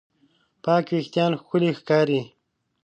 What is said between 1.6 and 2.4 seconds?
ښکاري.